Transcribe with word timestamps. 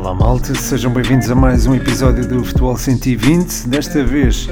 Olá 0.00 0.14
malta, 0.14 0.54
sejam 0.54 0.90
bem-vindos 0.90 1.30
a 1.30 1.34
mais 1.34 1.66
um 1.66 1.74
episódio 1.74 2.26
do 2.26 2.42
Futebol 2.42 2.74
120. 2.74 3.68
Desta 3.68 4.02
vez 4.02 4.48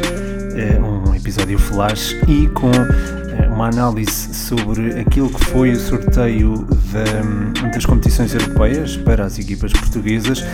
é 0.54 0.78
um 0.78 1.14
episódio 1.14 1.58
flash 1.58 2.14
e 2.28 2.49
com 2.49 2.71
é, 2.71 3.49
uma 3.49 3.69
análise 3.69 4.35
sobre 4.35 5.00
aquilo 5.00 5.31
que 5.31 5.42
foi 5.46 5.72
o 5.72 5.81
sorteio 5.81 6.67
da, 6.92 7.67
das 7.71 7.87
competições 7.87 8.35
europeias 8.35 8.99
para 8.99 9.24
as 9.24 9.38
equipas 9.38 9.72
portuguesas. 9.72 10.45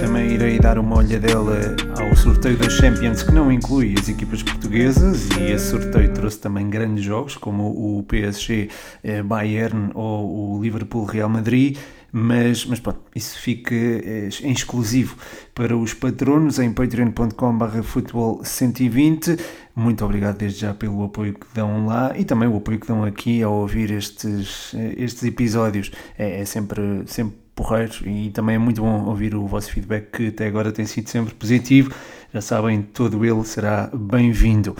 Também 0.00 0.32
irei 0.32 0.58
dar 0.58 0.78
uma 0.80 0.96
olhadela 0.96 1.76
ao 1.96 2.16
sorteio 2.16 2.56
das 2.56 2.72
Champions 2.72 3.22
que 3.22 3.30
não 3.30 3.52
inclui 3.52 3.94
as 3.96 4.08
equipas 4.08 4.42
portuguesas 4.42 5.28
e 5.38 5.52
esse 5.52 5.70
sorteio 5.70 6.12
trouxe 6.12 6.40
também 6.40 6.68
grandes 6.68 7.04
jogos 7.04 7.36
como 7.36 7.68
o 7.68 8.02
PSG 8.02 8.68
eh, 9.04 9.22
Bayern 9.22 9.90
ou 9.94 10.56
o 10.56 10.60
Liverpool 10.60 11.04
Real 11.04 11.28
Madrid 11.28 11.76
mas, 12.16 12.64
mas 12.64 12.78
pronto, 12.78 13.00
isso 13.12 13.36
fica 13.40 13.74
é, 13.74 14.28
em 14.44 14.52
exclusivo 14.52 15.16
para 15.52 15.76
os 15.76 15.92
patronos 15.92 16.60
em 16.60 16.72
patreon.com.br 16.72 17.82
futebol 17.82 18.40
120. 18.44 19.36
Muito 19.74 20.04
obrigado 20.04 20.38
desde 20.38 20.60
já 20.60 20.72
pelo 20.72 21.02
apoio 21.02 21.34
que 21.34 21.46
dão 21.52 21.86
lá 21.86 22.16
e 22.16 22.24
também 22.24 22.48
o 22.48 22.56
apoio 22.56 22.78
que 22.78 22.86
dão 22.86 23.02
aqui 23.02 23.42
ao 23.42 23.54
ouvir 23.54 23.90
estes, 23.90 24.72
eh, 24.74 24.94
estes 24.96 25.24
episódios. 25.24 25.90
É, 26.16 26.42
é 26.42 26.44
sempre, 26.44 27.02
sempre 27.06 27.36
porreiro 27.52 28.08
e 28.08 28.30
também 28.30 28.54
é 28.54 28.58
muito 28.58 28.80
bom 28.80 29.06
ouvir 29.06 29.34
o 29.34 29.44
vosso 29.48 29.72
feedback 29.72 30.12
que 30.12 30.28
até 30.28 30.46
agora 30.46 30.70
tem 30.70 30.86
sido 30.86 31.10
sempre 31.10 31.34
positivo. 31.34 31.92
Já 32.32 32.40
sabem, 32.40 32.80
todo 32.80 33.24
ele 33.24 33.44
será 33.44 33.90
bem-vindo. 33.92 34.76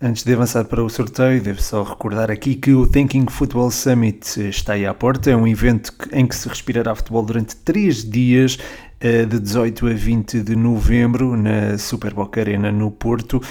Antes 0.00 0.22
de 0.22 0.32
avançar 0.32 0.64
para 0.64 0.80
o 0.80 0.88
sorteio, 0.88 1.42
devo 1.42 1.60
só 1.60 1.82
recordar 1.82 2.30
aqui 2.30 2.54
que 2.54 2.72
o 2.72 2.86
Thinking 2.86 3.26
Football 3.28 3.72
Summit 3.72 4.48
está 4.48 4.74
aí 4.74 4.86
à 4.86 4.94
porta. 4.94 5.28
É 5.28 5.34
um 5.34 5.44
evento 5.44 5.92
em 6.12 6.24
que 6.24 6.36
se 6.36 6.48
respirará 6.48 6.94
futebol 6.94 7.24
durante 7.24 7.56
três 7.56 8.08
dias, 8.08 8.58
eh, 9.00 9.24
de 9.24 9.40
18 9.40 9.88
a 9.88 9.92
20 9.92 10.40
de 10.40 10.54
novembro, 10.54 11.36
na 11.36 11.76
Super 11.76 12.14
Boca 12.14 12.40
Arena, 12.40 12.70
no 12.70 12.92
Porto 12.92 13.42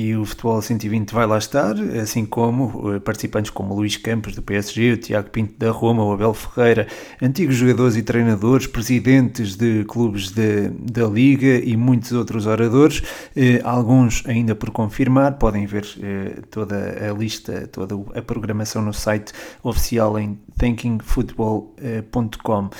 e 0.00 0.16
o 0.16 0.24
Futebol 0.24 0.62
120 0.62 1.12
vai 1.12 1.26
lá 1.26 1.36
estar, 1.36 1.74
assim 2.00 2.24
como 2.24 2.94
eh, 2.94 3.00
participantes 3.00 3.50
como 3.50 3.74
Luís 3.74 3.98
Campos 3.98 4.34
do 4.34 4.40
PSG, 4.40 4.92
o 4.92 4.96
Tiago 4.96 5.28
Pinto 5.28 5.52
da 5.58 5.70
Roma, 5.70 6.02
o 6.02 6.12
Abel 6.12 6.32
Ferreira, 6.32 6.86
antigos 7.20 7.56
jogadores 7.56 7.96
e 7.96 8.02
treinadores, 8.02 8.66
presidentes 8.66 9.56
de 9.56 9.84
clubes 9.84 10.30
de, 10.30 10.70
da 10.70 11.06
Liga 11.06 11.60
e 11.62 11.76
muitos 11.76 12.12
outros 12.12 12.46
oradores, 12.46 13.02
eh, 13.36 13.60
alguns 13.62 14.24
ainda 14.26 14.54
por 14.54 14.70
confirmar, 14.70 15.34
podem 15.34 15.66
ver 15.66 15.86
eh, 16.02 16.40
toda 16.50 16.76
a 16.76 17.12
lista, 17.12 17.68
toda 17.70 17.94
a 18.18 18.22
programação 18.22 18.80
no 18.80 18.94
site 18.94 19.34
oficial 19.62 20.18
em 20.18 20.38
thinkingfootball.com. 20.58 22.70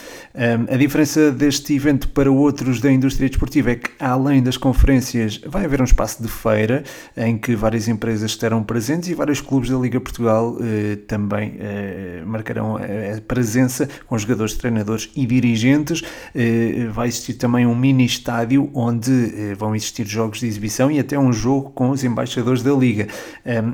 A 0.69 0.77
diferença 0.77 1.33
deste 1.33 1.75
evento 1.75 2.09
para 2.11 2.31
outros 2.31 2.79
da 2.81 2.93
indústria 2.93 3.27
desportiva 3.29 3.73
é 3.73 3.77
que, 3.77 3.91
além 3.99 4.43
das 4.43 4.59
conferências, 4.59 5.41
vai 5.47 5.65
haver 5.65 5.81
um 5.81 5.85
espaço 5.85 6.23
de 6.23 6.29
feira 6.29 6.85
em 7.17 7.37
que 7.37 7.55
várias 7.55 7.89
empresas 7.89 8.31
estarão 8.31 8.63
presentes 8.63 9.09
e 9.09 9.15
vários 9.15 9.41
clubes 9.41 9.71
da 9.71 9.77
Liga 9.77 10.01
Portugal 10.01 10.57
eh, 10.61 10.97
também 11.07 11.55
eh, 11.59 12.23
marcarão 12.25 12.77
a 12.77 13.21
presença 13.27 13.89
com 14.07 14.19
jogadores, 14.19 14.55
treinadores 14.55 15.11
e 15.15 15.27
dirigentes. 15.27 16.03
Eh, 16.35 16.89
vai 16.93 17.09
existir 17.09 17.35
também 17.35 17.67
um 17.67 17.75
mini 17.75 18.05
estádio 18.05 18.71
onde 18.75 19.51
eh, 19.51 19.55
vão 19.55 19.75
existir 19.75 20.07
jogos 20.07 20.41
de 20.41 20.47
exibição 20.47 20.91
e 20.91 20.99
até 20.99 21.19
um 21.19 21.33
jogo 21.33 21.71
com 21.71 21.91
os 21.91 22.05
embaixadores 22.05 22.63
da 22.63 22.73
Liga. 22.73 23.09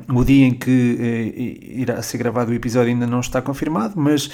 Um, 0.09 0.19
o 0.19 0.23
dia 0.23 0.47
em 0.47 0.53
que 0.53 0.97
eh, 0.99 1.79
irá 1.81 2.01
ser 2.01 2.17
gravado 2.17 2.51
o 2.51 2.53
episódio 2.53 2.89
ainda 2.89 3.07
não 3.07 3.19
está 3.19 3.41
confirmado, 3.41 3.93
mas 3.97 4.29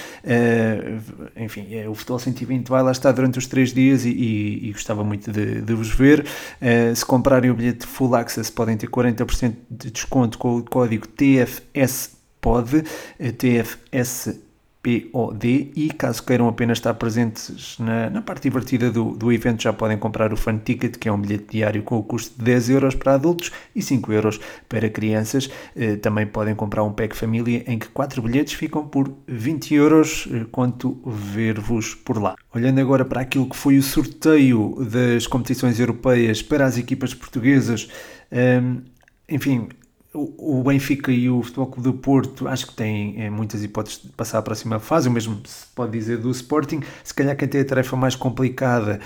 enfim, 1.36 1.68
é, 1.72 1.88
o 1.88 1.94
Futebol 1.94 2.20
120 2.20 2.68
vai 2.68 2.82
lá 2.82 2.92
estar 2.92 3.12
durante 3.12 3.38
os 3.38 3.48
três 3.48 3.74
dias 3.74 4.06
e, 4.06 4.10
e, 4.10 4.70
e 4.70 4.72
gostava 4.72 5.04
muito 5.04 5.32
de, 5.32 5.62
de 5.62 5.74
vos 5.74 5.90
ver. 5.90 6.26
Se 6.96 7.06
comprarem 7.06 7.52
o 7.52 7.54
bilhete 7.54 7.86
Full 7.86 8.16
Access 8.16 8.52
podem 8.52 8.78
ter 8.78 8.88
40% 8.94 9.56
de 9.70 9.92
desconto 9.92 10.38
com 10.38 10.58
o 10.58 10.64
código 10.64 11.08
TFSPOD, 11.08 12.84
eh, 13.20 13.32
TFS 13.32 14.40
POD 14.84 15.72
e 15.76 15.90
caso 15.98 16.22
queiram 16.22 16.50
apenas 16.50 16.78
estar 16.78 16.94
presentes 16.96 17.78
na, 17.80 18.10
na 18.10 18.22
parte 18.22 18.44
divertida 18.44 18.92
do, 18.92 19.12
do 19.12 19.32
evento 19.32 19.64
já 19.64 19.72
podem 19.72 19.98
comprar 19.98 20.34
o 20.34 20.38
Fun 20.38 20.58
Ticket 20.58 20.98
que 20.98 21.08
é 21.08 21.12
um 21.12 21.18
bilhete 21.18 21.46
diário 21.52 21.82
com 21.84 21.98
o 21.98 22.04
custo 22.04 22.38
de 22.38 22.44
10 22.44 22.70
euros 22.70 22.96
para 22.96 23.14
adultos 23.14 23.50
e 23.74 23.82
5 23.82 24.12
euros 24.12 24.40
para 24.68 24.90
crianças. 24.90 25.50
Eh, 25.76 25.96
também 25.96 26.28
podem 26.28 26.54
comprar 26.54 26.84
um 26.84 26.92
pack 26.92 27.16
família 27.16 27.64
em 27.66 27.80
que 27.80 27.88
4 27.88 28.22
bilhetes 28.22 28.54
ficam 28.54 28.86
por 28.86 29.10
20 29.26 29.74
euros. 29.74 30.28
Eh, 30.30 30.46
quanto 30.52 31.00
ver-vos 31.06 31.96
por 31.96 32.22
lá. 32.22 32.36
Olhando 32.54 32.80
agora 32.80 33.06
para 33.06 33.22
aquilo 33.22 33.50
que 33.50 33.56
foi 33.56 33.78
o 33.78 33.84
sorteio 33.84 34.76
das 34.92 35.26
competições 35.28 35.80
europeias 35.80 36.42
para 36.42 36.66
as 36.66 36.78
equipas 36.78 37.14
portuguesas 37.14 37.88
eh, 38.30 38.62
enfim, 39.30 39.70
o 40.16 40.64
Benfica 40.64 41.12
e 41.12 41.28
o 41.28 41.42
Futebol 41.42 41.68
Clube 41.68 41.90
do 41.90 41.94
Porto 41.96 42.48
acho 42.48 42.68
que 42.68 42.74
têm 42.74 43.20
é, 43.20 43.30
muitas 43.32 43.64
hipóteses 43.64 44.02
de 44.04 44.10
passar 44.10 44.38
à 44.38 44.42
próxima 44.44 44.80
fase, 44.80 45.10
o 45.10 45.12
mesmo 45.12 45.42
se 45.46 45.66
pode 45.74 45.92
dizer 45.92 46.18
do 46.18 46.30
Sporting. 46.30 46.82
Se 47.04 47.14
calhar 47.14 47.36
quem 47.36 47.48
tem 47.48 47.62
a 47.62 47.66
tarefa 47.66 47.96
mais 47.96 48.16
complicada, 48.16 49.00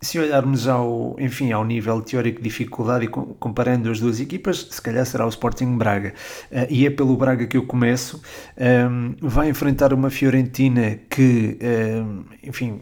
se 0.00 0.18
olharmos 0.18 0.66
ao, 0.66 1.14
enfim, 1.20 1.52
ao 1.52 1.64
nível 1.64 2.00
teórico 2.02 2.38
de 2.38 2.44
dificuldade 2.44 3.04
e 3.04 3.08
comparando 3.08 3.90
as 3.90 4.00
duas 4.00 4.18
equipas, 4.18 4.66
se 4.70 4.82
calhar 4.82 5.06
será 5.06 5.24
o 5.24 5.28
Sporting 5.28 5.76
Braga. 5.76 6.14
Uh, 6.50 6.66
e 6.68 6.84
é 6.84 6.90
pelo 6.90 7.16
Braga 7.16 7.46
que 7.46 7.56
eu 7.56 7.64
começo. 7.64 8.20
Um, 8.58 9.14
vai 9.20 9.48
enfrentar 9.48 9.94
uma 9.94 10.10
Fiorentina 10.10 10.98
que, 11.08 11.58
um, 11.62 12.24
enfim, 12.42 12.80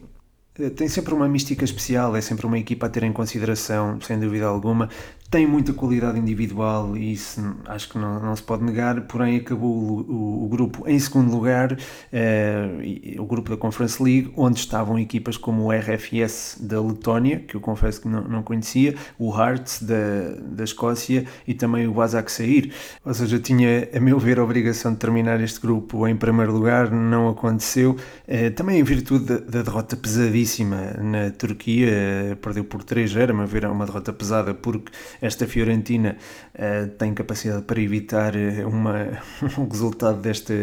tem 0.75 0.89
sempre 0.89 1.15
uma 1.15 1.29
mística 1.29 1.65
especial, 1.65 2.17
é 2.17 2.21
sempre 2.21 2.45
uma 2.45 2.59
equipa 2.59 2.87
a 2.87 2.89
ter 2.89 3.05
em 3.05 3.13
consideração, 3.13 4.01
sem 4.01 4.19
dúvida 4.19 4.47
alguma 4.47 4.89
tem 5.31 5.47
muita 5.47 5.75
qualidade 5.75 6.19
individual 6.19 6.97
e 6.97 7.13
isso 7.13 7.57
acho 7.67 7.91
que 7.91 7.99
não, 7.99 8.19
não 8.19 8.35
se 8.35 8.43
pode 8.43 8.65
negar, 8.65 9.03
porém 9.03 9.37
acabou 9.37 9.71
o, 9.71 10.01
o, 10.11 10.45
o 10.45 10.49
grupo 10.49 10.89
em 10.89 10.99
segundo 10.99 11.31
lugar, 11.31 11.77
eh, 12.11 13.17
o 13.19 13.27
grupo 13.27 13.51
da 13.51 13.57
Conference 13.57 14.03
League, 14.03 14.33
onde 14.37 14.59
estavam 14.59 14.99
equipas 14.99 15.37
como 15.37 15.65
o 15.65 15.73
RFS 15.73 16.57
da 16.61 16.81
Letónia, 16.81 17.41
que 17.41 17.55
eu 17.55 17.61
confesso 17.61 18.01
que 18.01 18.09
não, 18.09 18.23
não 18.23 18.43
conhecia, 18.43 18.95
o 19.19 19.31
Hearts 19.39 19.83
da, 19.83 20.35
da 20.41 20.65
Escócia 20.65 21.27
e 21.47 21.53
também 21.53 21.87
o 21.87 21.93
Basak 21.93 22.33
Sair, 22.33 22.73
ou 23.05 23.13
seja, 23.13 23.39
tinha 23.39 23.87
a 23.95 24.01
meu 24.01 24.19
ver 24.19 24.39
a 24.39 24.45
obrigação 24.45 24.93
de 24.93 24.99
terminar 24.99 25.43
este 25.43 25.61
grupo 25.61 26.09
em 26.09 26.17
primeiro 26.17 26.53
lugar, 26.53 26.91
não 26.91 27.29
aconteceu, 27.29 27.97
eh, 28.27 28.49
também 28.49 28.81
em 28.81 28.83
virtude 28.83 29.27
da, 29.27 29.37
da, 29.37 29.63
derrota 29.63 29.95
pesadíssima 29.95 30.95
na 31.03 31.31
Turquia, 31.31 31.91
eh, 31.91 32.35
perdeu 32.41 32.65
por 32.65 32.83
3-0, 32.83 33.31
a 33.31 33.35
meu 33.35 33.47
ver 33.47 33.65
é 33.65 33.69
uma 33.69 33.85
derrota 33.85 34.11
pesada 34.11 34.55
porque 34.55 34.91
esta 35.21 35.47
Fiorentina 35.47 36.17
uh, 36.55 36.89
tem 36.97 37.15
capacidade 37.15 37.63
para 37.63 37.81
evitar 37.81 38.37
eh, 38.37 38.65
uma, 38.65 39.21
um 39.59 39.69
resultado 39.69 40.21
desta 40.21 40.55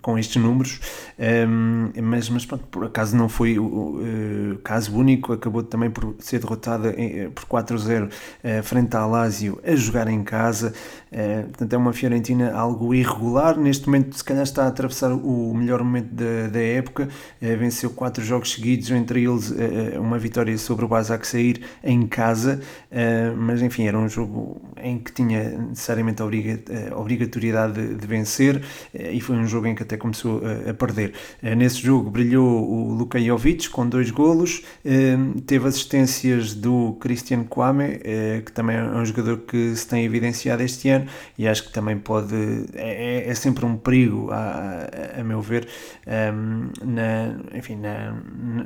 com 0.00 0.18
estes 0.18 0.40
números, 0.40 0.80
um, 1.18 1.90
ehm, 1.94 2.02
mas, 2.02 2.28
mas 2.28 2.46
pronto, 2.46 2.64
por 2.68 2.84
acaso 2.84 3.16
não 3.16 3.28
foi 3.28 3.58
o 3.58 3.64
uh, 3.64 4.58
caso 4.62 4.94
único, 4.94 5.32
acabou 5.32 5.62
também 5.62 5.90
por 5.90 6.14
ser 6.18 6.38
derrotada 6.38 6.94
em, 6.96 7.30
por 7.30 7.44
4-0 7.44 8.08
uh, 8.08 8.62
frente 8.62 8.96
à 8.96 9.04
Lazio 9.06 9.60
a 9.64 9.74
jogar 9.74 10.08
em 10.08 10.22
casa, 10.22 10.72
uh, 11.10 11.42
portanto 11.44 11.72
é 11.72 11.76
uma 11.76 11.92
Fiorentina 11.92 12.52
algo 12.52 12.94
irregular, 12.94 13.58
neste 13.58 13.86
momento 13.86 14.16
se 14.16 14.24
calhar 14.24 14.44
está 14.44 14.64
a 14.64 14.68
atravessar 14.68 15.12
o 15.12 15.54
melhor 15.54 15.82
momento 15.82 16.12
da, 16.12 16.48
da 16.52 16.60
época, 16.60 17.08
venceu 17.40 17.90
quatro 17.90 18.24
jogos 18.24 18.52
seguidos, 18.52 18.90
entre 18.90 19.24
eles 19.24 19.52
uma 19.98 20.18
vitória 20.18 20.56
sobre 20.58 20.84
o 20.84 20.88
Basak 20.88 21.26
sair 21.26 21.62
em 21.82 22.06
casa, 22.06 22.60
mas 23.36 23.62
enfim, 23.62 23.86
era 23.86 23.98
um 23.98 24.08
jogo 24.08 24.60
em 24.76 24.98
que 24.98 25.12
tinha 25.12 25.58
necessariamente 25.58 26.22
a, 26.22 26.96
obrigatoriedade 26.96 27.74
de, 27.74 27.94
de 27.94 28.06
vencer 28.06 28.62
e 28.94 29.20
foi 29.20 29.36
um 29.36 29.46
jogo 29.46 29.65
que 29.74 29.82
até 29.82 29.96
começou 29.96 30.40
a, 30.44 30.74
perder. 30.74 31.12
Eh, 31.42 31.54
nesse 31.54 31.80
jogo 31.80 32.10
brilhou 32.10 32.46
o 32.46 32.94
Luka 32.94 33.20
Jovic 33.20 33.68
com 33.70 33.88
dois 33.88 34.10
golos, 34.10 34.62
eh, 34.84 35.16
teve 35.46 35.68
assistências 35.68 36.54
do 36.54 36.96
Christian 37.00 37.44
Kwame, 37.44 38.00
eh, 38.04 38.42
que 38.44 38.52
também 38.52 38.76
é 38.76 38.82
um 38.82 39.04
jogador 39.04 39.38
que 39.38 39.74
se 39.74 39.86
tem 39.86 40.04
evidenciado 40.04 40.62
este 40.62 40.88
ano 40.88 41.06
e 41.38 41.48
acho 41.48 41.64
que 41.64 41.72
também 41.72 41.98
pode, 41.98 42.34
é, 42.74 43.24
é, 43.26 43.30
é 43.30 43.34
sempre 43.34 43.64
um 43.64 43.76
perigo, 43.76 44.30
a, 44.30 44.36
a, 45.16 45.20
a 45.20 45.24
meu 45.24 45.40
ver, 45.40 45.68
na, 46.84 47.56
enfim, 47.56 47.76
na, 47.76 48.14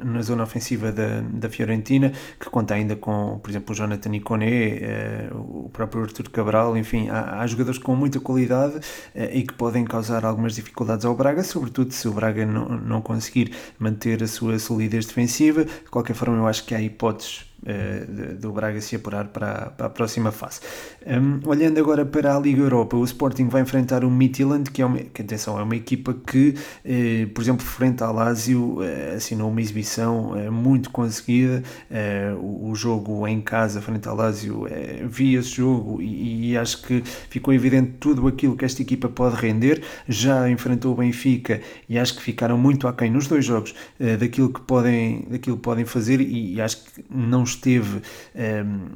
na 0.05 0.23
zona 0.23 0.43
ofensiva 0.43 0.93
da, 0.93 1.20
da 1.20 1.49
Fiorentina, 1.49 2.12
que 2.38 2.50
conta 2.50 2.75
ainda 2.75 2.97
com, 2.97 3.38
por 3.43 3.50
exemplo, 3.50 3.73
o 3.73 3.75
Jonathan 3.75 4.14
Iconé, 4.14 5.31
o 5.32 5.70
próprio 5.73 6.02
Artur 6.02 6.29
Cabral, 6.31 6.76
enfim, 6.76 7.08
há, 7.08 7.41
há 7.41 7.47
jogadores 7.47 7.79
com 7.79 7.94
muita 7.97 8.20
qualidade 8.20 8.81
e 9.32 9.43
que 9.43 9.55
podem 9.55 9.85
causar 9.85 10.25
algumas 10.25 10.55
dificuldades 10.55 10.89
dificuldades 10.90 11.04
ao 11.04 11.14
Braga, 11.14 11.44
sobretudo 11.44 11.92
se 11.92 12.08
o 12.08 12.12
Braga 12.12 12.44
não, 12.44 12.69
não 12.69 13.02
conseguir 13.02 13.54
manter 13.78 14.22
a 14.22 14.26
sua 14.26 14.58
solidez 14.58 15.06
defensiva. 15.06 15.64
De 15.64 15.90
qualquer 15.90 16.14
forma, 16.14 16.37
eu 16.37 16.46
acho 16.46 16.64
que 16.64 16.75
há 16.75 16.81
hipóteses 16.81 17.44
uh, 17.62 18.37
do 18.37 18.53
Braga 18.53 18.81
se 18.81 18.97
apurar 18.97 19.29
para, 19.29 19.71
para 19.71 19.87
a 19.87 19.91
próxima 19.91 20.33
fase. 20.33 20.61
Um, 21.07 21.41
olhando 21.49 21.79
agora 21.79 22.05
para 22.05 22.37
a 22.37 22.39
Liga 22.39 22.62
Europa, 22.62 22.97
o 22.97 23.05
Sporting 23.05 23.49
vai 23.49 23.62
enfrentar 23.62 24.05
o 24.05 24.11
Midtjylland, 24.11 24.71
que 24.71 24.83
é 24.83 24.87
uma, 24.87 24.99
que, 24.99 25.23
atenção, 25.23 25.59
é 25.59 25.62
uma 25.62 25.77
equipa 25.77 26.15
que, 26.15 26.55
uh, 26.85 27.29
por 27.31 27.43
exemplo, 27.43 27.65
frente 27.65 28.03
ao 28.03 28.15
Lazio, 28.15 28.79
uh, 28.79 29.17
assinou 29.17 29.51
uma 29.51 29.61
exibição 29.61 30.33
muito 30.51 30.91
conseguida. 30.91 31.62
O, 32.41 32.71
o, 32.71 32.75
jogo 32.75 33.27
em 33.27 33.41
casa, 33.41 33.81
frente 33.81 34.09
ao 34.09 34.15
Lazio, 34.15 34.67
vi 35.09 35.35
esse 35.35 35.51
jogo 35.51 36.01
e, 36.01 36.51
e, 36.51 36.57
acho 36.57 36.83
que 36.83 37.03
ficou 37.29 37.53
evidente 37.53 37.93
tudo 37.99 38.27
aquilo 38.27 38.57
que 38.57 38.65
esta 38.65 38.83
equipa 38.83 39.09
pode 39.09 39.37
render. 39.37 39.83
Já 40.09 40.49
enfrentou 40.49 40.93
o 40.93 40.97
Benfica 40.97 41.61
e 41.89 41.99
acho 41.99 42.17
que 42.17 42.23
ficaram 42.23 42.57
muito 42.57 42.87
aquém 42.89 43.11
nos 43.11 43.27
dois 43.27 43.45
jogos 43.45 43.75
daquilo 44.19 44.53
que 44.53 44.61
podem, 44.61 45.27
daquilo 45.31 45.57
que 45.57 45.62
podem 45.62 45.85
fazer 45.85 46.21
e, 46.21 46.55
e 46.55 46.61
acho 46.61 46.85
que 46.85 47.05
não 47.11 47.43
esteve, 47.50 48.02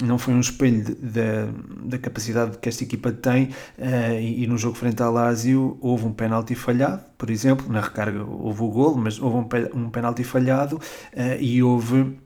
não 0.02 0.18
foi 0.18 0.34
um 0.34 0.40
espelho 0.40 0.94
da, 0.96 1.48
da 1.84 1.98
capacidade 1.98 2.58
que 2.58 2.68
esta 2.68 2.84
equipa 2.84 3.12
tem 3.12 3.50
uh, 3.78 4.18
e, 4.18 4.44
e, 4.44 4.46
no 4.46 4.56
jogo 4.56 4.76
frente 4.76 5.02
ao 5.02 5.12
Lazio 5.12 5.78
houve 5.80 6.06
um 6.06 6.12
penalti 6.12 6.54
falhado, 6.54 7.02
por 7.18 7.30
exemplo, 7.30 7.70
na 7.70 7.80
recarga 7.80 8.24
houve 8.24 8.62
o 8.62 8.68
gol, 8.68 8.96
mas 8.96 9.20
houve 9.20 9.36
um, 9.36 9.84
um 9.84 9.90
penalti 9.90 10.24
falhado 10.24 10.76
uh, 10.76 11.40
e 11.40 11.62
houve 11.62 12.18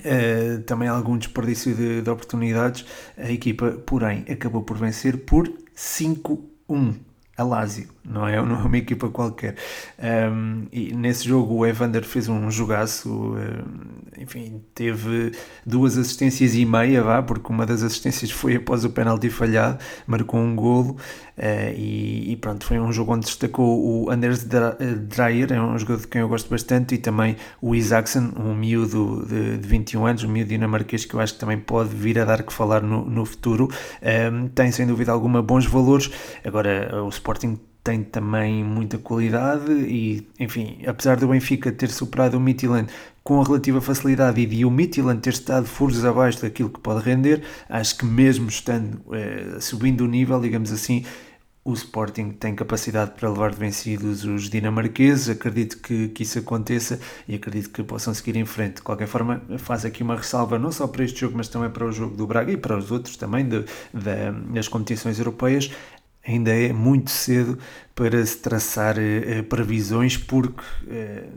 Uh, 0.00 0.60
também 0.62 0.88
algum 0.88 1.16
desperdício 1.16 1.72
de, 1.72 2.02
de, 2.02 2.10
oportunidades. 2.10 2.84
A 3.16 3.30
equipa, 3.30 3.80
porém, 3.86 4.24
acabou 4.28 4.62
por 4.62 4.76
vencer 4.76 5.18
por 5.18 5.48
5-1 5.76 6.96
a 7.36 7.42
Lazio 7.42 7.88
não 8.04 8.28
é, 8.28 8.36
não 8.44 8.60
é 8.60 8.62
uma 8.62 8.78
equipa 8.78 9.08
qualquer. 9.08 9.56
Um, 9.98 10.66
e 10.70 10.94
nesse 10.94 11.26
jogo 11.26 11.54
o 11.54 11.66
Evander 11.66 12.04
fez 12.04 12.28
um 12.28 12.50
jogaço, 12.50 13.34
enfim, 14.18 14.62
teve 14.74 15.32
duas 15.64 15.96
assistências 15.96 16.54
e 16.54 16.64
meia, 16.64 17.02
vá, 17.02 17.22
porque 17.22 17.50
uma 17.50 17.64
das 17.64 17.82
assistências 17.82 18.30
foi 18.30 18.56
após 18.56 18.84
o 18.84 18.90
penalti 18.90 19.30
falhado, 19.30 19.78
marcou 20.06 20.38
um 20.40 20.54
golo 20.54 20.96
uh, 21.38 21.74
e, 21.74 22.32
e, 22.32 22.36
pronto, 22.36 22.64
foi 22.64 22.78
um 22.78 22.92
jogo 22.92 23.14
onde 23.14 23.26
destacou 23.26 24.04
o 24.04 24.10
Anders 24.10 24.44
Dreyer, 24.44 25.52
é 25.52 25.60
um 25.60 25.78
jogador 25.78 26.02
de 26.02 26.08
quem 26.08 26.20
eu 26.20 26.28
gosto 26.28 26.48
bastante, 26.50 26.94
e 26.94 26.98
também 26.98 27.36
o 27.60 27.74
Isaacson, 27.74 28.32
um 28.36 28.54
miúdo 28.54 29.26
de, 29.26 29.58
de 29.58 29.68
21 29.68 30.06
anos, 30.06 30.24
um 30.24 30.28
miúdo 30.28 30.50
dinamarquês 30.50 31.04
que 31.04 31.14
eu 31.14 31.20
acho 31.20 31.34
que 31.34 31.40
também 31.40 31.58
pode 31.58 31.94
vir 31.94 32.18
a 32.18 32.24
dar 32.24 32.42
que 32.42 32.52
falar 32.52 32.82
no, 32.82 33.04
no 33.04 33.24
futuro. 33.24 33.68
Um, 34.02 34.48
tem 34.48 34.70
sem 34.70 34.86
dúvida 34.86 35.12
alguma 35.12 35.42
bons 35.42 35.66
valores. 35.66 36.10
Agora, 36.44 37.02
o 37.02 37.08
Sporting 37.24 37.58
tem 37.82 38.02
também 38.02 38.62
muita 38.62 38.98
qualidade 38.98 39.72
e, 39.72 40.28
enfim, 40.38 40.78
apesar 40.86 41.16
do 41.16 41.28
Benfica 41.28 41.72
ter 41.72 41.90
superado 41.90 42.36
o 42.36 42.40
Midtjylland 42.40 42.92
com 43.22 43.40
relativa 43.40 43.80
facilidade 43.80 44.40
e 44.40 44.46
de 44.46 44.64
o 44.64 44.70
Midtjylland 44.70 45.22
ter 45.22 45.30
estado 45.30 45.66
furos 45.66 46.04
abaixo 46.04 46.42
daquilo 46.42 46.68
que 46.68 46.80
pode 46.80 47.02
render, 47.02 47.42
acho 47.66 47.96
que 47.96 48.04
mesmo 48.04 48.48
estando 48.48 49.00
eh, 49.12 49.58
subindo 49.58 50.02
o 50.02 50.06
nível, 50.06 50.38
digamos 50.38 50.70
assim, 50.70 51.04
o 51.64 51.72
Sporting 51.72 52.30
tem 52.32 52.54
capacidade 52.54 53.12
para 53.12 53.28
levar 53.30 53.50
de 53.50 53.56
vencidos 53.56 54.24
os 54.24 54.50
dinamarqueses, 54.50 55.30
acredito 55.30 55.78
que, 55.78 56.08
que 56.08 56.22
isso 56.22 56.38
aconteça 56.38 57.00
e 57.26 57.34
acredito 57.34 57.70
que 57.70 57.82
possam 57.82 58.12
seguir 58.12 58.36
em 58.36 58.44
frente. 58.44 58.76
De 58.76 58.82
qualquer 58.82 59.06
forma, 59.06 59.42
faz 59.56 59.86
aqui 59.86 60.02
uma 60.02 60.16
ressalva 60.16 60.58
não 60.58 60.70
só 60.70 60.86
para 60.86 61.04
este 61.04 61.20
jogo, 61.20 61.38
mas 61.38 61.48
também 61.48 61.70
para 61.70 61.86
o 61.86 61.92
jogo 61.92 62.14
do 62.14 62.26
Braga 62.26 62.52
e 62.52 62.56
para 62.58 62.76
os 62.76 62.90
outros 62.90 63.16
também 63.16 63.46
de, 63.48 63.60
de, 63.62 64.52
das 64.52 64.68
competições 64.68 65.18
europeias 65.18 65.70
ainda 66.26 66.50
é 66.50 66.72
muito 66.72 67.10
cedo 67.10 67.58
para 67.94 68.24
se 68.24 68.38
traçar 68.38 68.96
eh, 68.98 69.42
previsões, 69.42 70.16
porque 70.16 70.62
eh, 70.88 71.28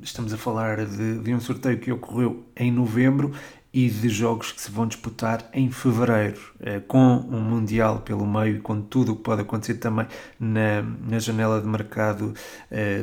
estamos 0.00 0.32
a 0.32 0.36
falar 0.36 0.84
de, 0.84 1.18
de, 1.18 1.34
um 1.34 1.40
sorteio 1.40 1.78
que 1.78 1.90
ocorreu 1.90 2.44
em 2.56 2.70
novembro 2.70 3.32
e 3.72 3.90
de 3.90 4.08
jogos 4.08 4.52
que 4.52 4.62
se 4.62 4.70
vão 4.70 4.86
disputar 4.86 5.50
em 5.52 5.70
fevereiro, 5.70 6.40
eh, 6.60 6.80
com 6.80 6.98
um 6.98 7.40
Mundial 7.40 8.00
pelo 8.00 8.26
meio 8.26 8.56
e 8.56 8.60
com 8.60 8.80
tudo 8.80 9.12
o 9.12 9.16
que 9.16 9.22
pode 9.22 9.42
acontecer 9.42 9.74
também 9.74 10.06
na, 10.38 10.82
na 10.82 11.18
janela 11.18 11.60
de 11.60 11.66
mercado 11.66 12.32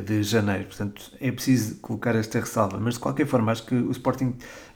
de 0.06 0.22
janeiro. 0.22 0.64
Portanto, 0.66 1.12
é 1.20 1.30
preciso 1.30 1.76
colocar 1.76 2.14
esta 2.14 2.40
ressalva, 2.40 2.78
mas 2.80 2.94
de 2.94 3.00
qualquer 3.00 3.26
forma, 3.26 3.52
acho 3.52 3.66
que 3.66 3.74
o 3.74 3.90
Sporting, 3.90 4.34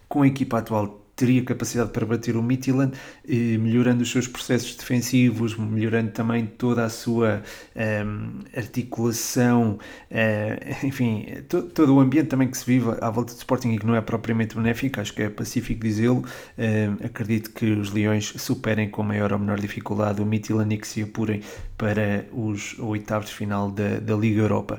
com 0.09 0.23
a 0.23 0.27
equipa 0.27 0.59
atual, 0.59 1.08
teria 1.19 1.43
capacidade 1.43 1.91
para 1.91 2.07
bater 2.07 2.37
o 2.37 2.43
Midtjylland, 2.43 2.97
eh, 3.29 3.59
melhorando 3.59 4.03
os 4.03 4.11
seus 4.11 4.29
processos 4.29 4.77
defensivos, 4.77 5.57
melhorando 5.57 6.13
também 6.13 6.47
toda 6.47 6.85
a 6.85 6.89
sua 6.89 7.43
um, 7.75 7.81
ehm, 7.81 8.29
articulação, 8.57 9.79
uh, 10.11 10.87
enfim, 10.87 11.27
to, 11.49 11.63
todo 11.63 11.97
o 11.97 12.01
ambiente 12.01 12.29
também 12.29 12.49
que 12.49 12.57
se 12.57 12.65
vive 12.65 12.91
à 13.01 13.11
volta 13.11 13.35
do 13.35 13.37
Sporting 13.37 13.73
e 13.73 13.79
que 13.79 13.87
não 13.87 13.97
é 13.97 14.01
propriamente 14.01 14.55
benéfico, 14.55 15.01
acho 15.01 15.13
que 15.13 15.23
é 15.23 15.29
pacífico 15.29 15.83
dizê-lo. 15.83 16.21
Uh, 16.57 17.05
acredito 17.05 17.51
que 17.51 17.67
os 17.73 17.93
Leões 17.93 18.33
superem 18.37 18.89
com 18.89 19.03
maior 19.03 19.33
ou 19.33 19.41
menor 19.41 19.59
dificuldade 19.59 20.23
o 20.23 20.27
Midtjylland 20.27 20.73
e 20.73 20.79
que 20.79 20.87
se 20.87 21.03
apurem 21.03 21.43
para 21.77 22.27
os 22.33 22.79
oitavos 22.79 23.29
de 23.31 23.35
final 23.35 23.73
da, 23.73 23.99
da 23.99 24.15
Liga 24.15 24.43
Europa. 24.43 24.79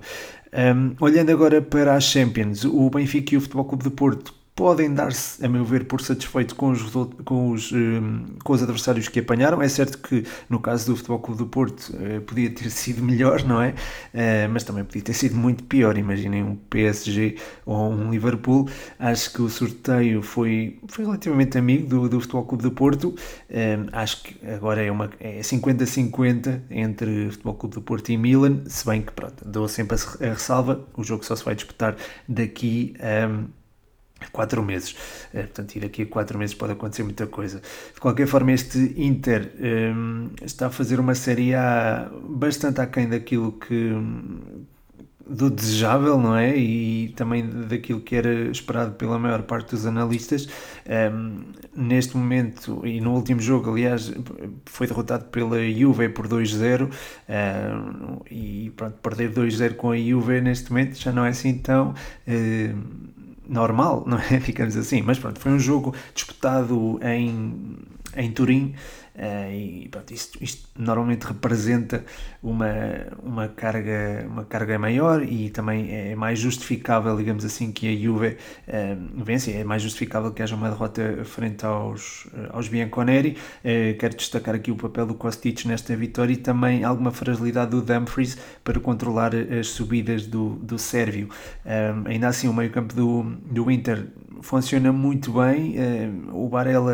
Um, 0.54 0.58
ehm, 0.58 0.96
olhando 1.02 1.32
agora 1.32 1.62
para 1.62 1.96
as 1.96 2.06
Champions, 2.06 2.64
o 2.64 2.90
Benfica 2.90 3.36
e 3.36 3.38
o 3.38 3.42
Futebol 3.42 3.66
Clube 3.66 3.84
de 3.84 3.90
Porto 3.90 4.39
podem 4.56 4.94
dar-se, 4.94 5.44
a 5.46 5.48
meu 5.48 5.64
ver, 5.64 5.86
por 5.86 6.02
satisfeito 6.02 6.54
com 6.56 6.72
os, 6.72 6.82
com, 7.24 7.52
os, 7.52 7.72
hum, 7.72 8.26
com 8.44 8.54
os 8.54 8.62
adversários 8.62 9.08
que 9.08 9.20
apanharam. 9.20 9.62
É 9.62 9.70
certo 9.70 9.98
que 10.00 10.26
no 10.50 10.60
caso 10.60 10.88
do 10.88 10.98
Futebol 10.98 11.20
Clube 11.20 11.38
do 11.40 11.48
Porto 11.48 11.96
eh, 11.98 12.20
podia 12.20 12.50
ter 12.50 12.70
sido 12.72 13.02
melhor, 13.02 13.44
não 13.44 13.62
é? 13.62 13.74
Eh, 14.14 14.48
mas 14.50 14.64
também 14.66 14.84
podia 14.84 15.02
ter 15.02 15.14
sido 15.14 15.36
muito 15.36 15.64
pior. 15.64 15.98
Imaginem 15.98 16.44
um 16.44 16.56
PSG 16.56 17.38
ou 17.66 17.90
um 17.90 18.12
Liverpool. 18.12 18.68
Acho 19.00 19.32
que 19.32 19.42
o 19.42 19.50
sorteio 19.50 20.22
foi, 20.22 20.80
foi 20.88 21.06
relativamente 21.06 21.58
amigo 21.58 21.88
do, 21.88 22.10
do 22.10 22.20
Futebol 22.20 22.44
Clube 22.44 22.64
do 22.64 22.72
Porto. 22.72 23.16
Eh, 23.50 23.80
acho 23.94 24.24
que 24.24 24.46
agora 24.46 24.84
é, 24.84 24.92
uma, 24.92 25.10
é 25.22 25.40
50-50 25.40 26.64
entre 26.70 27.32
Futebol 27.32 27.54
Clube 27.56 27.76
do 27.76 27.82
Porto 27.82 28.10
e 28.10 28.18
Milan, 28.18 28.64
se 28.68 28.86
bem 28.86 29.02
que, 29.02 29.12
pronto, 29.14 29.46
dou 29.46 29.68
sempre 29.68 29.96
a, 29.96 30.34
ressalva, 30.34 30.86
o 30.98 31.04
jogo 31.04 31.24
só 31.26 31.36
se 31.36 31.46
vai 31.46 31.56
disputar 31.56 31.96
daqui 32.28 32.94
a. 33.00 33.59
Quatro 34.32 34.62
meses. 34.64 34.96
É, 35.34 35.42
portanto, 35.42 35.76
e 35.76 35.80
daqui 35.80 36.02
a 36.04 36.06
quatro 36.06 36.38
meses 36.38 36.56
pode 36.56 36.74
acontecer 36.74 37.04
muita 37.04 37.28
coisa. 37.28 37.62
De 37.94 38.00
qualquer 38.00 38.28
forma, 38.28 38.52
este 38.52 38.94
Inter 38.98 39.52
um, 39.60 40.30
está 40.42 40.68
a 40.68 40.70
fazer 40.70 41.00
uma 41.00 41.16
Série 41.16 41.54
A 41.54 42.10
bastante 42.30 42.82
aquém 42.82 43.08
daquilo 43.08 43.54
que 43.54 43.94
do 45.30 45.50
desejável, 45.50 46.20
não 46.20 46.36
é? 46.36 46.58
E 46.58 47.10
também 47.10 47.48
daquilo 47.48 48.02
que 48.02 48.16
era 48.16 48.50
esperado 48.50 48.94
pela 48.96 49.20
maior 49.20 49.44
parte 49.44 49.72
dos 49.72 49.86
analistas. 49.86 50.48
Um, 51.14 51.44
neste 51.76 52.18
momento, 52.18 52.82
e 52.86 53.00
no 53.00 53.14
último 53.14 53.40
jogo, 53.40 53.70
aliás, 53.70 54.12
foi 54.66 54.88
derrotado 54.88 55.26
pela 55.26 55.58
Juve 55.72 56.10
por 56.10 56.28
2-0 56.28 56.90
um, 56.90 58.20
e 58.30 58.72
pronto, 58.76 58.98
perder 58.98 59.32
2-0 59.32 59.76
com 59.76 59.92
a 59.92 59.98
Juve 59.98 60.42
neste 60.42 60.72
momento 60.72 60.96
já 61.00 61.12
não 61.12 61.24
é 61.24 61.30
assim 61.30 61.54
tão... 61.60 61.94
Um, 62.28 63.19
normal, 63.50 64.04
não 64.08 64.18
é? 64.18 64.40
Ficamos 64.40 64.78
assim. 64.78 65.02
Mas 65.02 65.20
pronto, 65.20 65.40
foi 65.40 65.52
um 65.52 65.60
jogo 65.60 65.94
disputado 66.14 67.00
em, 67.04 67.78
em 68.16 68.32
Turim 68.32 68.76
Uh, 69.20 69.52
e 69.52 69.90
pronto, 69.90 70.14
isto, 70.14 70.42
isto, 70.42 70.70
normalmente 70.78 71.24
representa 71.24 72.06
uma, 72.42 72.70
uma, 73.22 73.50
carga, 73.50 74.26
uma 74.26 74.46
carga 74.46 74.80
maior 74.80 75.22
e 75.22 75.50
também 75.50 75.94
é 75.94 76.16
mais 76.16 76.40
justificável, 76.40 77.18
digamos 77.18 77.44
assim, 77.44 77.70
que 77.70 77.94
a 77.94 78.02
Juve 78.02 78.28
uh, 78.30 79.22
vence, 79.22 79.52
é 79.52 79.66
mais 79.66 79.82
justificável 79.82 80.32
que 80.32 80.42
haja 80.42 80.56
uma 80.56 80.70
derrota 80.70 81.26
frente 81.26 81.66
aos, 81.66 82.28
aos 82.52 82.70
Bianconeri. 82.70 83.36
Uh, 83.60 83.98
quero 84.00 84.16
destacar 84.16 84.56
aqui 84.56 84.72
o 84.72 84.78
papel 84.78 85.06
do 85.06 85.14
Kostic 85.14 85.66
nesta 85.66 85.94
vitória 85.98 86.32
e 86.32 86.38
também 86.38 86.86
alguma 86.86 87.12
fragilidade 87.12 87.72
do 87.72 87.82
Dumfries 87.82 88.38
para 88.64 88.80
controlar 88.80 89.34
as 89.36 89.68
subidas 89.68 90.26
do, 90.26 90.52
do 90.62 90.78
Sérvio. 90.78 91.28
ainda 92.06 92.30
assim, 92.30 92.48
o 92.48 92.54
meio 92.54 92.72
campo 92.72 92.94
do, 92.94 93.24
do 93.52 93.70
Inter 93.70 94.08
funciona 94.42 94.94
muito 94.94 95.34
bem, 95.34 95.76
o 96.32 96.48
Barella 96.48 96.94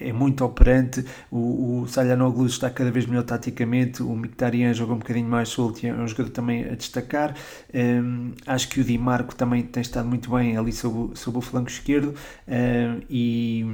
é 0.00 0.12
muito 0.12 0.44
operante, 0.44 1.04
o, 1.30 1.82
o 1.82 1.88
Salhanoglu 1.88 2.46
está 2.46 2.70
cada 2.70 2.90
vez 2.90 3.06
melhor 3.06 3.24
taticamente, 3.24 4.02
o 4.02 4.14
Mkhitaryan 4.14 4.72
joga 4.72 4.94
um 4.94 4.98
bocadinho 4.98 5.28
mais 5.28 5.48
solto 5.48 5.86
é 5.86 5.92
um 5.92 6.06
jogador 6.06 6.30
também 6.30 6.64
a 6.64 6.74
destacar. 6.74 7.34
Um, 7.74 8.32
acho 8.46 8.68
que 8.68 8.80
o 8.80 8.84
Di 8.84 8.98
Marco 8.98 9.34
também 9.34 9.62
tem 9.62 9.80
estado 9.80 10.08
muito 10.08 10.30
bem 10.30 10.56
ali 10.56 10.72
sob 10.72 11.12
o 11.14 11.40
flanco 11.40 11.70
esquerdo 11.70 12.14
um, 12.46 13.00
e 13.08 13.64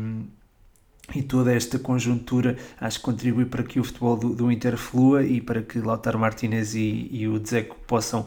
e 1.12 1.22
toda 1.22 1.52
esta 1.52 1.78
conjuntura 1.78 2.56
acho 2.80 2.98
que 2.98 3.04
contribui 3.04 3.44
para 3.44 3.62
que 3.62 3.78
o 3.78 3.84
futebol 3.84 4.16
do, 4.16 4.30
do 4.30 4.50
Inter 4.50 4.76
flua 4.76 5.22
e 5.22 5.40
para 5.40 5.62
que 5.62 5.78
Lautaro 5.78 6.18
Martinez 6.18 6.74
e, 6.74 7.08
e 7.10 7.28
o 7.28 7.38
Dzeko 7.38 7.76
possam 7.86 8.20
uh, 8.22 8.26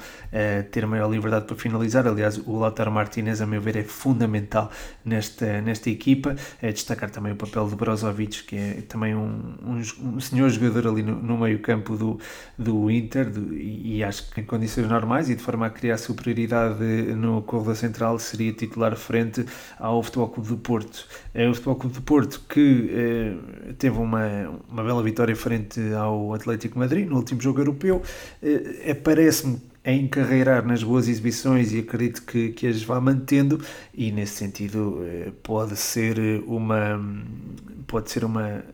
ter 0.72 0.86
maior 0.86 1.10
liberdade 1.10 1.46
para 1.46 1.55
finalizar. 1.55 2.05
Aliás, 2.07 2.38
o 2.38 2.57
Lautaro 2.57 2.91
Martinez, 2.91 3.41
a 3.41 3.48
meu 3.48 3.60
ver, 3.60 3.77
é 3.77 3.84
fundamental 3.84 4.72
nesta, 5.03 5.60
nesta 5.62 5.89
equipa. 5.89 6.36
É 6.62 6.72
destacar 6.72 7.10
também 7.10 7.34
o 7.34 7.36
papel 7.36 7.67
de 7.67 7.75
Brozovic, 7.75 8.43
que 8.43 8.55
é 8.55 8.81
também 8.88 9.15
um, 9.15 9.55
um, 9.63 9.81
um 10.03 10.19
senhor 10.19 10.50
jogador 10.50 10.88
ali 10.88 11.01
no, 11.01 11.15
no 11.15 11.38
meio-campo 11.38 11.98
do, 11.98 12.19
do 12.57 12.91
Inter, 12.91 13.29
do, 13.29 13.53
e, 13.55 14.03
acho 14.03 14.29
que 14.31 14.41
em 14.41 14.43
condições 14.43 14.88
normais 14.88 15.29
e 15.29 15.36
de 15.36 15.41
forma 15.41 15.65
a 15.65 15.69
criar 15.69 15.98
superioridade 15.98 16.84
no 17.15 17.41
corredor 17.41 17.75
central 17.75 18.19
seria 18.19 18.53
titular 18.53 18.96
frente 18.96 19.46
ao 19.79 20.01
Futebol 20.03 20.29
Clube 20.29 20.50
do 20.50 20.57
Porto. 20.57 21.07
É 21.34 21.50
o 21.50 21.53
Futebol 21.53 21.75
Clube 21.75 21.96
do 21.96 22.01
Porto 22.01 22.41
que 22.48 22.66
eh, 22.89 23.74
teve 23.77 23.97
uma, 23.97 24.27
uma 24.69 24.83
bela 24.83 25.01
vitória 25.03 25.36
frente 25.36 25.79
ao 25.93 26.33
Atlético 26.33 26.77
Madrid 26.79 27.07
no 27.07 27.17
último 27.17 27.41
jogo 27.41 27.59
europeu. 27.59 28.01
Eh, 28.41 28.93
Parece-me 28.93 29.59
a 29.88 29.91
encarreirar 29.93 30.65
nas 30.67 30.83
boas 30.83 31.07
exibições 31.07 31.71
e 31.71 31.79
acredito 31.79 32.24
que, 32.24 32.50
que 32.50 32.67
as 32.67 32.83
vá 32.83 33.00
mantendo 33.00 33.63
e 33.93 34.12
nesse 34.12 34.33
sentido 34.33 35.01
eh, 35.05 35.31
pode 35.41 35.77
ser 35.77 36.19
uma 36.45 37.00
pode 37.88 38.12
ser 38.12 38.25
uma 38.25 38.65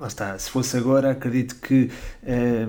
lá 0.00 0.06
está, 0.06 0.38
se 0.38 0.50
fosse 0.50 0.78
agora 0.78 1.10
acredito 1.10 1.56
que 1.56 1.90
eh, 2.22 2.66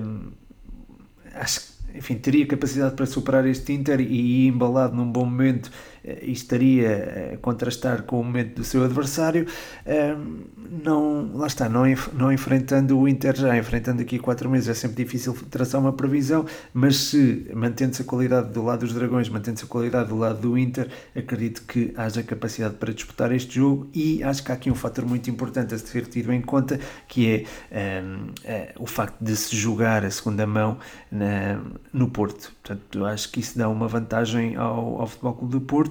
acho 1.34 1.60
que 1.60 1.78
enfim, 1.94 2.16
teria 2.16 2.46
capacidade 2.46 2.94
para 2.94 3.06
superar 3.06 3.46
este 3.46 3.72
Inter 3.72 4.00
e 4.00 4.46
embalado 4.46 4.94
num 4.94 5.10
bom 5.10 5.24
momento 5.24 5.70
e 6.04 6.32
estaria 6.32 7.32
a 7.34 7.36
contrastar 7.38 8.02
com 8.02 8.20
o 8.20 8.24
momento 8.24 8.56
do 8.56 8.64
seu 8.64 8.84
adversário, 8.84 9.46
ehm, 9.86 10.44
não, 10.84 11.30
lá 11.34 11.46
está, 11.46 11.68
não, 11.68 11.84
não 12.12 12.32
enfrentando 12.32 12.98
o 12.98 13.08
Inter 13.08 13.34
já, 13.34 13.56
enfrentando 13.56 14.02
aqui 14.02 14.18
quatro 14.18 14.50
meses, 14.50 14.68
é 14.68 14.74
sempre 14.74 15.04
difícil 15.04 15.34
traçar 15.50 15.80
uma 15.80 15.92
previsão, 15.92 16.44
mas 16.72 16.96
se 16.96 17.50
mantendo-se 17.54 18.02
a 18.02 18.04
qualidade 18.04 18.52
do 18.52 18.62
lado 18.62 18.80
dos 18.80 18.92
Dragões, 18.92 19.28
mantendo-se 19.28 19.64
a 19.64 19.68
qualidade 19.68 20.08
do 20.08 20.16
lado 20.16 20.40
do 20.40 20.58
Inter, 20.58 20.88
acredito 21.16 21.62
que 21.62 21.92
haja 21.96 22.22
capacidade 22.22 22.74
para 22.74 22.92
disputar 22.92 23.32
este 23.32 23.56
jogo 23.56 23.88
e 23.94 24.22
acho 24.22 24.44
que 24.44 24.52
há 24.52 24.54
aqui 24.54 24.70
um 24.70 24.74
fator 24.74 25.06
muito 25.06 25.30
importante 25.30 25.74
a 25.74 25.78
ser 25.78 26.06
tido 26.06 26.32
em 26.32 26.42
conta, 26.42 26.78
que 27.06 27.44
é, 27.70 28.24
é 28.44 28.74
o 28.78 28.86
facto 28.86 29.16
de 29.20 29.34
se 29.36 29.56
jogar 29.56 30.04
a 30.04 30.10
segunda 30.10 30.46
mão 30.46 30.78
na, 31.10 31.60
no 31.92 32.08
Porto. 32.08 32.52
Portanto, 32.62 33.04
acho 33.06 33.30
que 33.30 33.40
isso 33.40 33.56
dá 33.58 33.68
uma 33.68 33.88
vantagem 33.88 34.56
ao, 34.56 35.00
ao 35.00 35.06
Futebol 35.06 35.34
Clube 35.34 35.52
do 35.52 35.60
Porto 35.60 35.87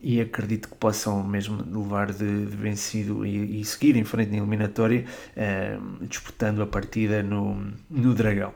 e 0.00 0.20
acredito 0.20 0.68
que 0.68 0.74
possam 0.76 1.22
mesmo 1.22 1.64
levar 1.70 2.12
de, 2.12 2.46
de 2.46 2.56
vencido 2.56 3.24
e, 3.24 3.60
e, 3.60 3.64
seguir 3.64 3.96
em 3.96 4.04
frente 4.04 4.30
na 4.30 4.38
eliminatória, 4.38 5.04
eh, 5.34 5.78
disputando 6.02 6.62
a 6.62 6.66
partida 6.66 7.22
no, 7.22 7.72
no 7.90 8.14
Dragão. 8.14 8.52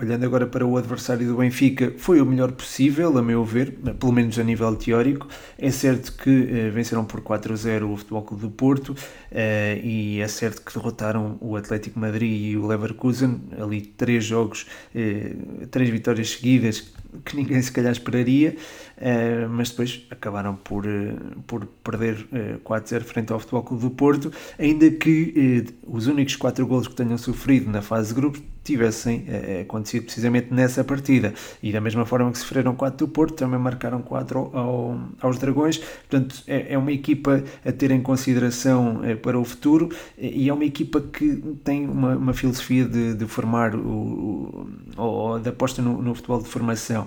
Olhando 0.00 0.24
agora 0.24 0.46
para 0.46 0.64
o 0.64 0.76
adversário 0.76 1.26
do 1.26 1.38
Benfica, 1.38 1.92
foi 1.96 2.20
o 2.20 2.24
melhor 2.24 2.52
possível, 2.52 3.18
a 3.18 3.22
meu 3.22 3.44
ver, 3.44 3.72
pelo 3.98 4.12
menos 4.12 4.38
a 4.38 4.44
nível 4.44 4.76
teórico. 4.76 5.26
É 5.58 5.72
certo 5.72 6.12
que 6.12 6.30
eh, 6.30 6.70
venceram 6.70 7.04
por 7.04 7.20
4-0 7.20 7.92
o 7.92 7.96
Futebol 7.96 8.22
Clube 8.22 8.42
do 8.42 8.50
Porto 8.50 8.94
eh, 9.32 9.80
e 9.82 10.20
é 10.20 10.28
certo 10.28 10.62
que 10.62 10.72
derrotaram 10.72 11.36
o 11.40 11.56
Atlético 11.56 11.98
Madrid 11.98 12.52
e 12.52 12.56
o 12.56 12.66
Leverkusen, 12.66 13.40
ali 13.58 13.80
três 13.80 14.24
jogos, 14.24 14.66
eh, 14.94 15.34
três 15.68 15.90
vitórias 15.90 16.30
seguidas 16.30 16.92
que 17.24 17.34
ninguém 17.34 17.60
se 17.60 17.72
calhar 17.72 17.90
esperaria, 17.90 18.56
uh, 18.98 19.48
mas 19.48 19.70
depois 19.70 20.06
acabaram 20.10 20.54
por, 20.56 20.86
uh, 20.86 21.40
por 21.46 21.66
perder 21.82 22.26
uh, 22.32 22.58
4-0 22.60 23.02
frente 23.02 23.32
ao 23.32 23.38
Futebol 23.38 23.62
Clube 23.62 23.82
do 23.82 23.90
Porto, 23.90 24.32
ainda 24.58 24.90
que 24.90 25.64
os 25.86 26.06
únicos 26.06 26.36
4 26.36 26.66
golos 26.66 26.88
que 26.88 26.94
tenham 26.94 27.16
sofrido 27.16 27.70
na 27.70 27.82
fase 27.82 28.08
de 28.08 28.14
grupos 28.20 28.42
tivessem 28.64 29.24
acontecido 29.62 30.04
precisamente 30.04 30.52
nessa 30.52 30.84
partida. 30.84 31.32
E 31.62 31.72
da 31.72 31.80
mesma 31.80 32.04
forma 32.04 32.30
que 32.30 32.36
sofreram 32.36 32.74
4 32.74 33.06
do 33.06 33.10
Porto, 33.10 33.34
também 33.34 33.58
marcaram 33.58 34.02
4 34.02 34.50
ao, 34.52 35.00
aos 35.22 35.38
Dragões. 35.38 35.78
Portanto, 35.78 36.42
é, 36.46 36.74
é, 36.74 36.76
uma 36.78 36.92
equipa 36.92 37.42
a 37.64 37.72
ter 37.72 37.90
em 37.90 38.02
consideração 38.02 39.00
para 39.22 39.38
o 39.38 39.44
futuro 39.44 39.88
e 40.18 40.50
é 40.50 40.52
uma 40.52 40.66
equipa 40.66 41.00
que 41.00 41.36
tem 41.64 41.88
uma, 41.88 42.14
uma 42.14 42.34
filosofia 42.34 42.84
de, 42.84 43.14
de 43.14 43.24
formar 43.24 43.74
o, 43.74 43.78
o, 43.78 44.68
ou 44.98 45.38
de 45.38 45.48
aposta 45.48 45.80
no, 45.80 46.02
no 46.02 46.14
futebol 46.14 46.42
de 46.42 46.48
formação. 46.48 47.06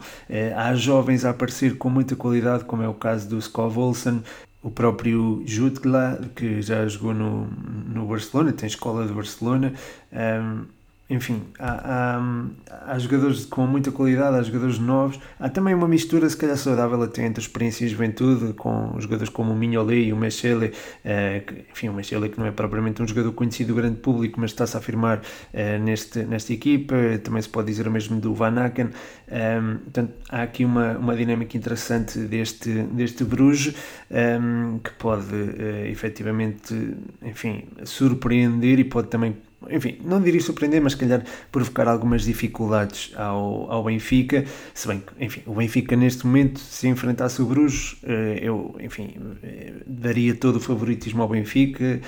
Há 0.55 0.73
jovens 0.73 1.25
a 1.25 1.29
aparecer 1.29 1.77
com 1.81 1.89
muita 1.89 2.15
qualidade, 2.15 2.63
como 2.65 2.83
é 2.83 2.87
o 2.87 2.93
caso 2.93 3.27
do 3.27 3.39
Skov 3.39 3.75
Olsen, 3.79 4.21
o 4.61 4.69
próprio 4.69 5.41
Jutgla, 5.47 6.21
que 6.35 6.61
já 6.61 6.87
jogou 6.87 7.11
no, 7.11 7.47
no 7.47 8.05
Barcelona, 8.05 8.53
tem 8.53 8.67
escola 8.67 9.07
de 9.07 9.11
Barcelona. 9.11 9.73
Um, 10.13 10.65
enfim, 11.11 11.41
há, 11.59 12.19
há, 12.19 12.93
há, 12.93 12.97
jogadores 12.97 13.45
com 13.45 13.67
muita 13.67 13.91
qualidade, 13.91 14.37
há 14.37 14.41
jogadores 14.41 14.79
novos, 14.79 15.19
há 15.37 15.49
também 15.49 15.73
uma 15.75 15.87
mistura, 15.87 16.29
se 16.29 16.37
calhar 16.37 16.55
saudável, 16.55 17.03
até 17.03 17.25
entre 17.25 17.43
experiência 17.43 17.83
e 17.83 17.89
juventude, 17.89 18.53
com 18.53 18.95
jogadores 18.97 19.27
como 19.27 19.51
o 19.51 19.55
Mignolet 19.55 20.07
e 20.07 20.13
o 20.13 20.15
Mechele, 20.15 20.71
eh, 21.03 21.43
enfim, 21.69 21.89
o 21.89 21.93
Mechele 21.93 22.29
que 22.29 22.39
não 22.39 22.45
é 22.45 22.51
propriamente 22.51 23.01
um 23.03 23.07
jogador 23.07 23.33
conhecido 23.33 23.73
do 23.73 23.75
grande 23.75 23.97
público, 23.97 24.39
mas 24.39 24.51
está-se 24.51 24.77
a 24.77 24.79
afirmar 24.79 25.21
eh, 25.53 25.77
neste, 25.77 26.23
nesta 26.23 26.53
equipa, 26.53 26.95
também 27.21 27.41
se 27.41 27.49
pode 27.49 27.67
dizer 27.67 27.85
o 27.89 27.91
mesmo 27.91 28.17
do 28.21 28.33
Van 28.33 28.57
Aken, 28.63 28.91
um, 29.31 29.77
portanto, 29.79 30.13
há 30.29 30.43
aqui 30.43 30.63
uma, 30.63 30.97
uma 30.97 31.15
dinâmica 31.15 31.57
interessante 31.57 32.19
deste, 32.19 32.69
deste 32.69 33.25
Bruges, 33.25 33.75
um, 34.09 34.79
que 34.79 34.91
pode 34.91 35.33
uh, 35.33 35.85
efetivamente, 35.87 36.73
enfim, 37.21 37.65
surpreender 37.83 38.79
e 38.79 38.83
pode 38.85 39.07
também 39.07 39.35
enfim, 39.71 39.97
não 40.03 40.21
diria 40.21 40.41
surpreender, 40.41 40.81
mas 40.81 40.93
se 40.93 40.99
calhar 40.99 41.23
provocar 41.51 41.87
algumas 41.87 42.23
dificuldades 42.23 43.11
ao, 43.15 43.71
ao 43.71 43.83
Benfica, 43.83 44.45
se 44.73 44.87
bem 44.87 44.99
que, 44.99 45.23
enfim, 45.23 45.41
o 45.45 45.55
Benfica 45.55 45.95
neste 45.95 46.25
momento, 46.25 46.59
se 46.59 46.87
enfrentasse 46.87 47.41
o 47.41 47.45
Bruges, 47.45 47.97
eh, 48.03 48.39
eu, 48.41 48.75
enfim, 48.79 49.15
eh, 49.43 49.73
daria 49.85 50.35
todo 50.35 50.57
o 50.57 50.59
favoritismo 50.59 51.21
ao 51.21 51.29
Benfica, 51.29 52.01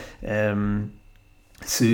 um, 0.56 0.88
se 1.66 1.86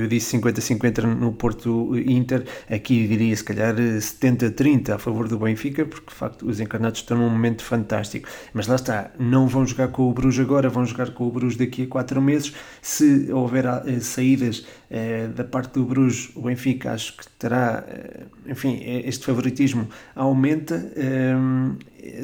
eu 0.00 0.08
disse 0.08 0.36
50-50 0.36 1.02
no 1.02 1.32
Porto 1.32 1.96
Inter, 1.98 2.44
aqui 2.70 3.06
diria 3.06 3.34
se 3.36 3.44
calhar 3.44 3.74
70-30 3.74 4.90
a 4.90 4.98
favor 4.98 5.28
do 5.28 5.38
Benfica, 5.38 5.84
porque 5.84 6.10
de 6.10 6.14
facto 6.14 6.46
os 6.46 6.60
encarnados 6.60 7.00
estão 7.00 7.16
num 7.16 7.28
momento 7.28 7.62
fantástico. 7.62 8.28
Mas 8.52 8.66
lá 8.66 8.76
está, 8.76 9.10
não 9.18 9.46
vão 9.46 9.66
jogar 9.66 9.88
com 9.88 10.08
o 10.08 10.12
Bruges 10.12 10.40
agora, 10.40 10.68
vão 10.68 10.84
jogar 10.84 11.10
com 11.10 11.26
o 11.26 11.30
Bruges 11.30 11.56
daqui 11.56 11.82
a 11.82 11.86
4 11.86 12.20
meses. 12.20 12.54
Se 12.80 13.30
houver 13.32 13.64
eh, 13.64 14.00
saídas 14.00 14.66
eh, 14.90 15.28
da 15.28 15.44
parte 15.44 15.74
do 15.74 15.84
Bruges, 15.84 16.30
o 16.34 16.42
Benfica 16.42 16.92
acho 16.92 17.16
que 17.16 17.28
terá, 17.38 17.84
eh, 17.88 18.24
enfim, 18.46 18.80
este 19.04 19.24
favoritismo 19.24 19.88
aumenta. 20.14 20.82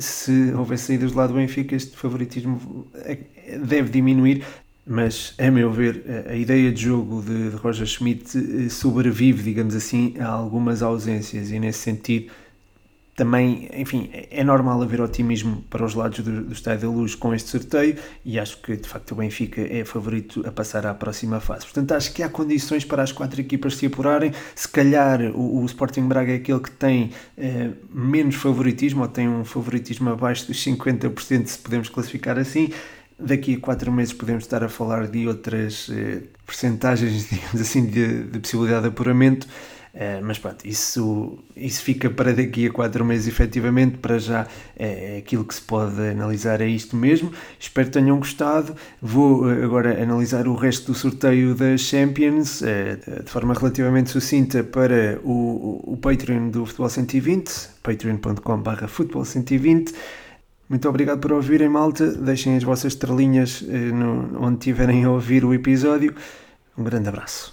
se 0.00 0.52
houver 0.55 0.78
saídas 0.78 1.12
do 1.12 1.19
lado 1.19 1.33
do 1.33 1.38
Benfica, 1.38 1.76
este 1.76 1.97
favoritismo 1.97 2.87
deve 3.64 3.90
diminuir 3.90 4.45
mas 4.88 5.35
a 5.38 5.50
meu 5.50 5.71
ver 5.71 6.02
a 6.28 6.35
ideia 6.35 6.73
de 6.73 6.83
jogo 6.85 7.23
de, 7.23 7.50
de 7.50 7.57
Roger 7.57 7.87
Schmidt 7.87 8.38
eh, 8.38 8.68
sobrevive, 8.71 9.42
digamos 9.42 9.75
assim, 9.75 10.14
a 10.18 10.26
algumas 10.26 10.83
ausências 10.83 11.50
e 11.50 11.61
nesse 11.61 11.80
sentido 11.80 12.33
também, 13.18 13.68
enfim, 13.75 14.09
é 14.12 14.45
normal 14.45 14.80
haver 14.80 15.00
otimismo 15.00 15.64
para 15.68 15.85
os 15.85 15.92
lados 15.92 16.21
do, 16.21 16.45
do 16.45 16.52
Estádio 16.52 16.88
da 16.88 16.95
Luz 16.95 17.16
com 17.16 17.35
este 17.35 17.50
sorteio 17.50 17.97
e 18.25 18.38
acho 18.38 18.62
que 18.62 18.76
de 18.76 18.88
facto 18.88 19.11
o 19.11 19.16
Benfica 19.16 19.61
é 19.61 19.85
favorito 19.85 20.47
a 20.47 20.52
passar 20.52 20.87
à 20.87 20.95
próxima 20.95 21.40
fase. 21.40 21.64
Portanto, 21.64 21.92
acho 21.92 22.14
que 22.14 22.23
há 22.23 22.28
condições 22.28 22.85
para 22.85 23.02
as 23.02 23.11
quatro 23.11 23.40
equipas 23.40 23.75
se 23.75 23.87
apurarem. 23.87 24.33
Se 24.54 24.68
calhar 24.68 25.21
o, 25.35 25.61
o 25.61 25.66
Sporting 25.66 26.07
Braga 26.07 26.30
é 26.30 26.37
aquele 26.37 26.61
que 26.61 26.71
tem 26.71 27.11
eh, 27.37 27.71
menos 27.92 28.37
favoritismo 28.37 29.02
ou 29.02 29.09
tem 29.09 29.28
um 29.28 29.45
favoritismo 29.45 30.11
abaixo 30.11 30.47
dos 30.47 30.64
50%, 30.64 31.47
se 31.47 31.59
podemos 31.59 31.88
classificar 31.88 32.38
assim 32.38 32.71
daqui 33.18 33.54
a 33.54 33.60
quatro 33.60 33.90
meses 33.90 34.12
podemos 34.12 34.44
estar 34.44 34.62
a 34.62 34.68
falar 34.68 35.08
de 35.08 35.26
outras 35.26 35.90
eh, 35.90 36.22
percentagens, 36.46 37.28
digamos 37.30 37.60
assim, 37.60 37.87
de, 37.87 38.25
de 38.25 38.38
possibilidade 38.38 38.82
de 38.82 38.88
apuramento, 38.88 39.46
eh, 40.00 40.20
mas 40.22 40.38
pronto, 40.38 40.64
isso, 40.64 41.38
isso 41.56 41.82
fica 41.82 42.08
para 42.08 42.32
daqui 42.32 42.66
a 42.66 42.70
quatro 42.70 43.04
meses 43.04 43.26
efetivamente, 43.26 43.98
para 43.98 44.18
já 44.18 44.46
é, 44.76 45.16
é 45.16 45.18
aquilo 45.18 45.44
que 45.44 45.54
se 45.54 45.62
pode 45.62 46.00
analisar 46.00 46.60
é 46.60 46.68
isto 46.68 46.94
mesmo, 46.94 47.32
espero 47.58 47.88
que 47.88 47.94
tenham 47.94 48.16
gostado, 48.18 48.76
vou 49.02 49.50
eh, 49.50 49.64
agora 49.64 50.00
analisar 50.00 50.46
o 50.46 50.54
resto 50.54 50.92
do 50.92 50.94
sorteio 50.96 51.52
das 51.54 51.80
Champions, 51.80 52.62
eh, 52.62 52.96
de 53.25 53.30
forma 53.30 53.54
relativamente 53.54 54.10
sucinta 54.10 54.62
para 54.62 55.18
o, 55.25 55.94
o 55.94 55.96
Patreon 55.96 56.50
do 56.50 56.64
Futebol 56.64 56.88
120, 56.88 57.50
patreon.com 57.82 58.58
barra 58.58 58.87
futebol 58.87 59.25
120, 59.25 59.92
muito 60.68 60.88
obrigado 60.88 61.18
por 61.18 61.32
ouvirem, 61.32 61.68
malta. 61.68 62.06
Deixem 62.06 62.56
as 62.56 62.62
vossas 62.62 62.92
estrelinhas 62.92 63.64
eh, 63.66 63.92
no, 63.92 64.44
onde 64.44 64.58
tiverem 64.58 65.04
a 65.04 65.10
ouvir 65.10 65.44
o 65.44 65.54
episódio. 65.54 66.14
Um 66.76 66.84
grande 66.84 67.08
abraço. 67.08 67.46